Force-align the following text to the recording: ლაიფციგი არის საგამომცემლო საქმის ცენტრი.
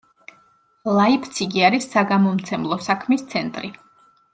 ლაიფციგი 0.99 1.63
არის 1.69 1.87
საგამომცემლო 1.93 2.83
საქმის 2.91 3.29
ცენტრი. 3.35 3.75